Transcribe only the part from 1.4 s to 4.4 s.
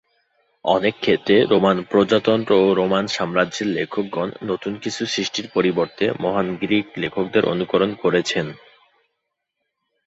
Roman প্রজাতন্ত্র ও Roman সাম্রাজ্যের লেখকগণ